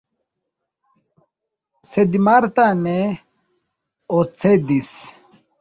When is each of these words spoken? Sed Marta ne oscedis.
Sed 1.89 2.17
Marta 2.29 2.67
ne 2.81 2.97
oscedis. 4.23 4.93